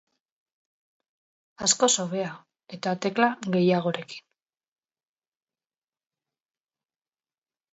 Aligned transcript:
Askoz 1.67 1.89
hobea 2.03 2.31
eta 2.77 2.93
tekla 3.07 3.29
gehiagorekin. 3.57 4.25